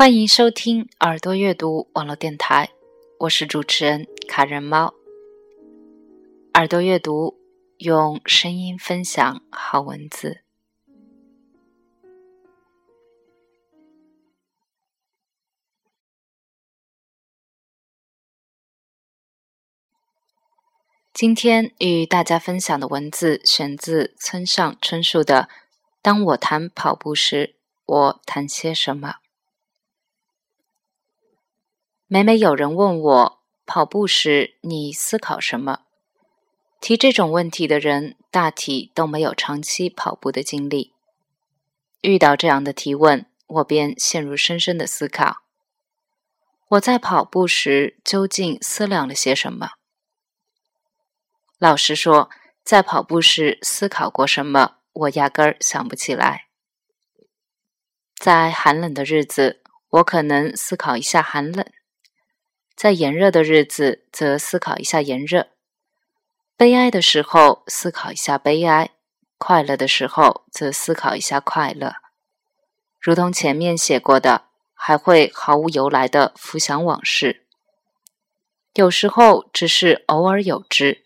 [0.00, 2.70] 欢迎收听耳朵阅读网络电台，
[3.18, 4.94] 我是主持人卡人猫。
[6.54, 7.38] 耳朵阅读，
[7.76, 10.40] 用声音分享好文字。
[21.12, 25.50] 今天与大家分享的文字选自村上春树的
[26.00, 29.08] 《当我谈跑步时，我谈些什么》。
[32.12, 35.82] 每每有人问我跑步时你思考什么，
[36.80, 40.92] 提这种问题的人大体都没有长期跑步的经历。
[42.00, 45.42] 遇到这样的提问，我便陷入深深的思考：
[46.70, 49.74] 我在跑步时究竟思量了些什么？
[51.58, 52.28] 老实说，
[52.64, 56.48] 在跑步时思考过什么，我压根儿想不起来。
[58.18, 61.64] 在寒冷的日子，我可能思考一下寒冷。
[62.80, 65.48] 在炎热的日子，则思考一下炎热；
[66.56, 68.92] 悲哀的时候，思考一下悲哀；
[69.36, 71.96] 快乐的时候，则思考一下快乐。
[72.98, 77.44] 如同前面写过的，还会毫无由来的浮想往事。
[78.72, 81.04] 有时候只是偶尔有之，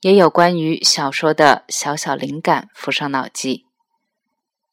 [0.00, 3.66] 也有关于小说的小小灵感浮上脑际。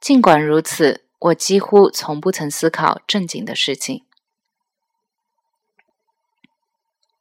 [0.01, 4.03] 尽管如此，我几乎从不曾思考正经的事情。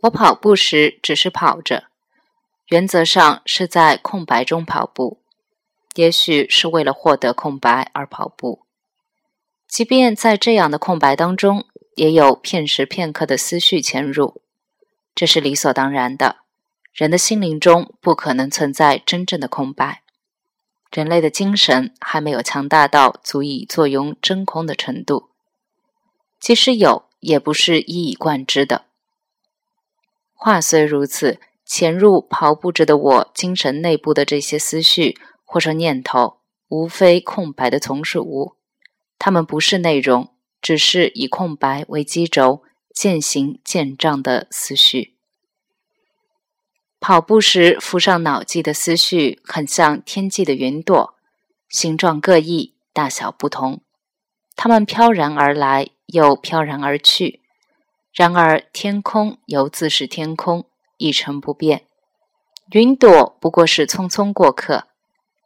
[0.02, 1.88] 我跑步时只是跑着，
[2.68, 5.20] 原则上是在空白中跑步，
[5.94, 8.62] 也许是为了获得空白而跑步。
[9.66, 14.40] 即便在这样的空白当中，也有片时片刻的思绪潜入，
[15.16, 16.36] 这是理所当然的。
[16.94, 20.02] 人的心灵中不可能存在真正的空白，
[20.92, 25.30] 人类的精神还没有强大到足以坐拥真空的程度，
[26.40, 28.87] 即使有，也不是一以贯之的。
[30.40, 36.38] 话虽如此，潜入跑步着的我精神内部的这些思绪或者念头，
[36.68, 38.54] 无非空白的从属物。
[39.18, 40.32] 它们不是内容，
[40.62, 42.62] 只是以空白为基轴，
[42.94, 45.16] 渐行渐胀的思绪。
[47.00, 51.14] 跑步时浮上脑际的思绪，很像天际的云朵，
[51.68, 53.80] 形状各异，大小不同。
[54.54, 57.42] 它们飘然而来，又飘然而去。
[58.12, 61.84] 然而，天空犹自是天空，一成不变。
[62.72, 64.88] 云朵不过是匆匆过客，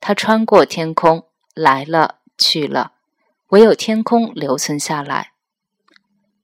[0.00, 2.92] 它穿过天空，来了去了，
[3.48, 5.32] 唯有天空留存下来。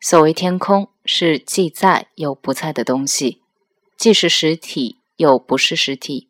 [0.00, 3.42] 所谓天空，是既在又不在的东西，
[3.96, 6.28] 既是实体又不是实体。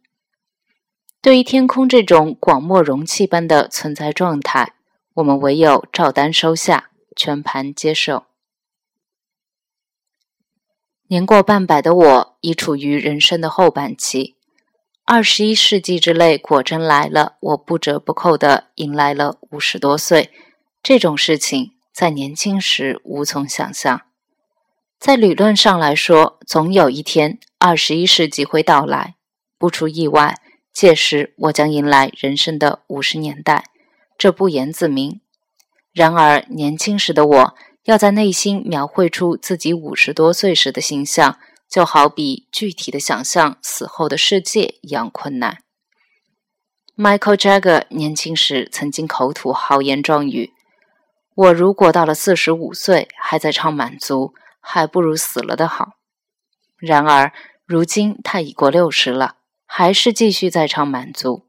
[1.20, 4.74] 对于天空这种广漠容器般的存在状态，
[5.14, 8.24] 我们唯有照单收下，全盘接受。
[11.10, 14.36] 年过半百的我，已处于人生的后半期。
[15.06, 20.30] 二十一世纪之泪果真来了，我不折不扣地迎来了五十多岁。
[20.82, 24.02] 这种事情在年轻时无从想象。
[24.98, 29.14] 在理论上来说，总有一天二十一世纪会到来，
[29.56, 30.34] 不出意外，
[30.74, 33.64] 届时我将迎来人生的五十年代，
[34.18, 35.22] 这不言自明。
[35.94, 37.54] 然而年轻时的我。
[37.88, 41.38] 要在内心描绘出自己五十多岁时的形象，
[41.70, 45.62] 就好比具体的想象死后的世界一样困难。
[46.94, 50.52] Michael Jagger 年轻时曾经口吐豪言壮语
[51.34, 55.92] ：“我如果到了四十五岁还在唱满足，还不如死了的好。”
[56.76, 57.32] 然而，
[57.64, 61.46] 如今他已过六十了，还是继续在唱满足。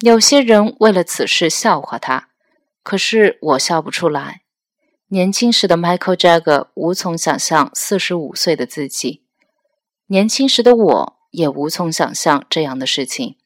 [0.00, 2.28] 有些人为了此事笑话他，
[2.82, 4.42] 可是我笑不出来。
[5.10, 9.22] 年轻时的 Michael Jagger 无从想象四十五岁的自己，
[10.08, 13.36] 年轻时的我也无从想象这样的事情。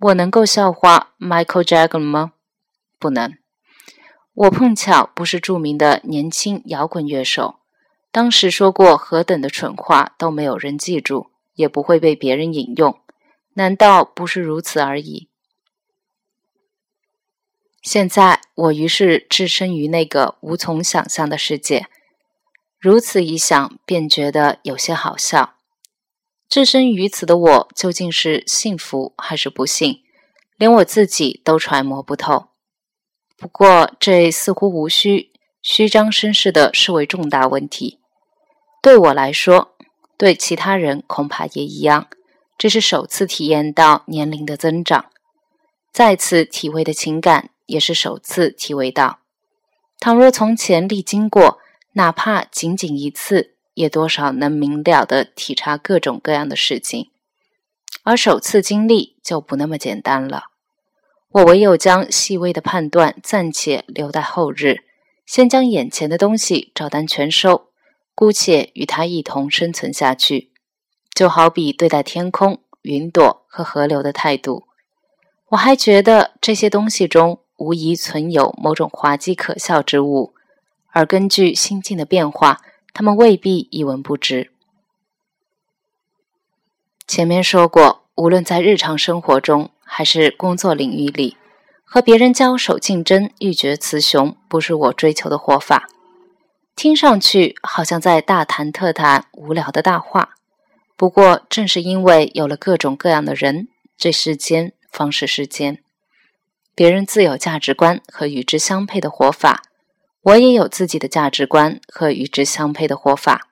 [0.00, 2.32] 我能够笑话 Michael Jagger 吗？
[2.98, 3.34] 不能。
[4.34, 7.60] 我碰巧不是著名的年轻摇滚乐手，
[8.10, 12.98] 当时说过何等的蠢话都没有人记住，也不会被别人引用。
[13.54, 15.29] 难道不是如此而已？
[17.82, 21.86] 现在，我于是置身于那个无从想象的世界。
[22.78, 25.54] 如此一想，便觉得有些好笑。
[26.48, 30.02] 置身于此的我，究竟是幸福还是不幸，
[30.58, 32.48] 连我自己都揣摩不透。
[33.38, 37.98] 不过，这似乎无需虚张声势的视为重大问题。
[38.82, 39.76] 对我来说，
[40.18, 42.08] 对其他人恐怕也一样。
[42.58, 45.06] 这是首次体验到年龄的增长，
[45.92, 47.48] 再次体会的情感。
[47.70, 49.20] 也是首次体味到，
[50.00, 51.58] 倘若从前历经过，
[51.92, 57.10] 哪怕仅仅一次，也多少能明了的体察各种各样的事情。
[58.02, 60.46] 而首次经历就不那么简单了。
[61.30, 64.78] 我唯有将细微的判断暂且留待后日，
[65.24, 67.68] 先将眼前的东西照单全收，
[68.16, 70.50] 姑且与它一同生存下去。
[71.14, 74.64] 就好比对待天空、云朵和河流的态度，
[75.50, 80.32] 我还觉得这些东西中无疑存有某种滑稽可笑之物，
[80.88, 82.62] 而根据心境的变化，
[82.94, 84.50] 他们未必一文不值。
[87.06, 91.36] 前面说过，无论在日常生活中还是工作领域里，
[91.84, 95.86] 和别人交手竞争、欲决雌雄，不是我追求的活法。
[96.74, 100.30] 听上去好像在大谈特谈无聊的大话。
[100.96, 103.68] 不过，正是因为有了各种各样的人，
[103.98, 105.82] 这世间方是世间。
[106.74, 109.62] 别人自有价值观和与之相配的活法，
[110.22, 113.48] 我也有自己的价值观和与之相配的活法。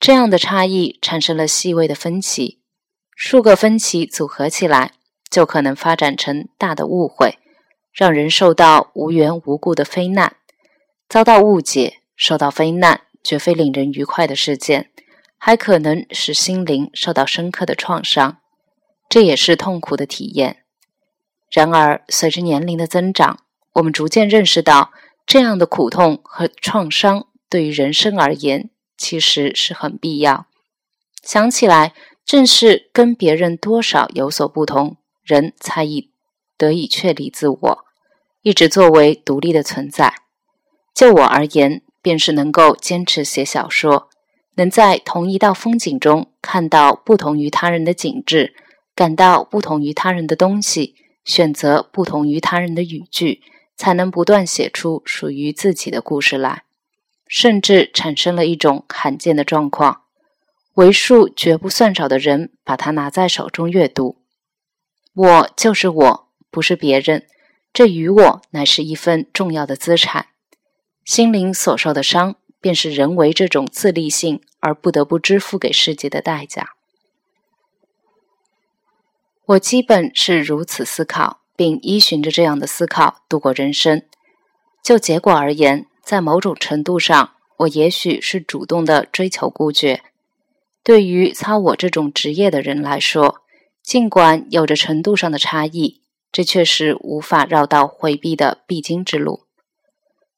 [0.00, 2.60] 这样的差异产生了细微的分歧，
[3.16, 4.92] 数个分歧组合起来，
[5.30, 7.38] 就可能发展成大的误会，
[7.92, 10.36] 让人受到无缘无故的非难，
[11.08, 12.00] 遭到误解。
[12.16, 14.92] 受到非难，绝非令人愉快的事件。
[15.36, 18.38] 还可能使心灵受到深刻的创伤，
[19.08, 20.63] 这也是痛苦的体验。
[21.54, 23.38] 然而，随着年龄的增长，
[23.74, 24.90] 我们逐渐认识到，
[25.24, 30.46] 这样的苦痛和创伤对于人生而言其实是很必要。
[31.22, 36.10] 想起来，正是跟别人多少有所不同，人才以
[36.58, 37.84] 得以确立自我，
[38.42, 40.12] 一直作为独立的存在。
[40.92, 44.08] 就我而言，便是能够坚持写小说。
[44.56, 48.56] 能在同一道风景中看到不同于他人的景致，
[48.96, 53.42] 感到不同于他人的东西，选择不同于他人的语句，
[53.76, 56.64] 才能不断写出属于自己的故事来。
[57.26, 60.02] 甚至产生了一种罕见的状况：
[60.74, 64.18] 为数绝不算少的人把它拿在手中阅读。
[65.14, 67.26] 我就是我，不是别人。
[67.72, 70.26] 这与我乃是一份重要的资产。
[71.04, 72.36] 心灵所受的伤。
[72.64, 76.70] 便是人为这种自立性而不得不支付给世界的代价。
[79.46, 84.02] 我基本是如此思考，并依循着这样的思考度过人生。
[84.82, 90.02] 就结果而言，在某种程度上，我也许是主动的追求孤绝。
[90.82, 93.42] 对于操我这种职业的人来说，
[93.82, 96.02] 尽管有着程度上的差异，
[96.32, 99.44] 这却是无法绕道回避的必经之路。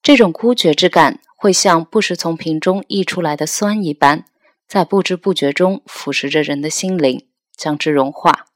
[0.03, 1.21] 这种孤绝之感。
[1.39, 4.25] 会像不时从瓶中溢出来的酸一般，
[4.67, 8.47] 在不知不觉中腐蚀着人的心灵，将之融化。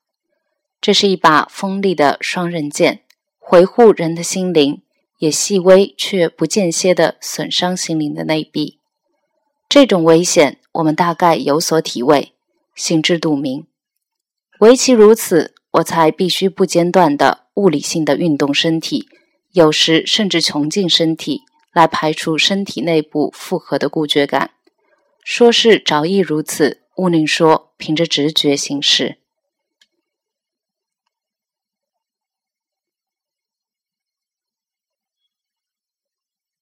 [0.81, 3.03] 这是一把锋利的双刃剑，
[3.53, 4.83] 维护人的心灵，
[5.19, 8.79] 也细微却不间歇地损伤心灵的内壁。
[9.69, 12.33] 这种危险，我们大概有所体味，
[12.75, 13.67] 心知肚明。
[14.61, 19.07] 唯其如此，我才必须不间断地物理性的运动身体，
[19.53, 21.43] 有时甚至穷尽身体。
[21.73, 24.51] 来排除身体内部负荷的固绝感。
[25.23, 29.20] 说是着意如此，勿宁说凭着直觉行事。